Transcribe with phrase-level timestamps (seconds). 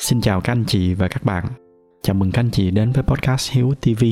[0.00, 1.44] Xin chào các anh chị và các bạn.
[2.02, 4.04] Chào mừng các anh chị đến với podcast Hiếu TV.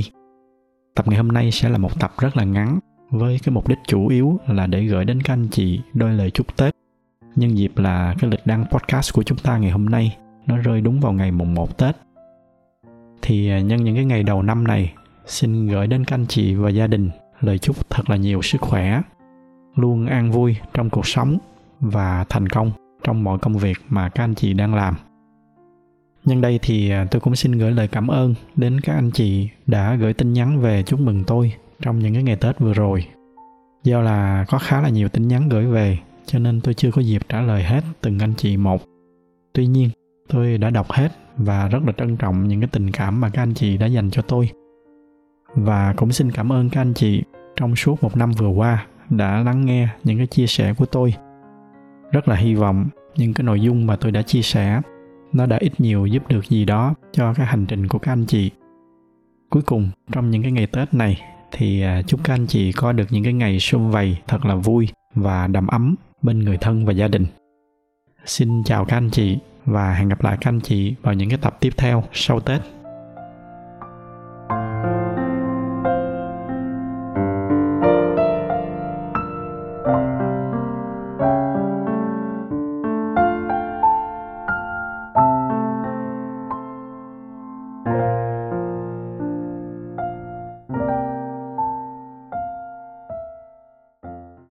[0.95, 2.79] Tập ngày hôm nay sẽ là một tập rất là ngắn
[3.11, 6.31] với cái mục đích chủ yếu là để gửi đến các anh chị đôi lời
[6.31, 6.75] chúc Tết.
[7.37, 10.81] Nhân dịp là cái lịch đăng podcast của chúng ta ngày hôm nay nó rơi
[10.81, 11.97] đúng vào ngày mùng 1 Tết.
[13.23, 14.95] Thì à, nhân những cái ngày đầu năm này,
[15.27, 17.11] xin gửi đến các anh chị và gia đình
[17.41, 19.03] lời chúc thật là nhiều sức khỏe,
[19.75, 21.39] luôn an vui trong cuộc sống
[21.81, 22.71] và thành công
[23.05, 24.95] trong mọi công việc mà các anh chị đang làm
[26.27, 29.49] nhân đây thì à, tôi cũng xin gửi lời cảm ơn đến các anh chị
[29.67, 31.53] đã gửi tin nhắn về chúc mừng tôi
[31.83, 33.07] trong những cái ngày tết vừa rồi.
[33.85, 37.03] Do là có khá là nhiều tin nhắn gửi về, cho nên tôi chưa có
[37.03, 38.83] dịp trả lời hết từng anh chị một.
[39.53, 39.91] Tuy nhiên,
[40.29, 43.43] tôi đã đọc hết và rất là trân trọng những cái tình cảm mà các
[43.43, 44.51] anh chị đã dành cho tôi.
[45.55, 47.23] Và cũng xin cảm ơn các anh chị
[47.57, 51.15] trong suốt một năm vừa qua đã lắng nghe những cái chia sẻ của tôi.
[52.13, 54.81] Rất là hy vọng những cái nội dung mà tôi đã chia sẻ
[55.33, 58.27] nó đã ít nhiều giúp được gì đó cho cái hành trình của các anh
[58.27, 58.51] chị.
[59.51, 61.21] Cuối cùng, trong những cái ngày tết này,
[61.53, 64.55] thì à, chúc các anh chị có được những cái ngày sum vầy thật là
[64.55, 67.27] vui và đầm ấm bên người thân và gia đình.
[68.25, 71.39] Xin chào các anh chị và hẹn gặp lại các anh chị vào những cái
[71.39, 72.61] tập tiếp theo sau tết.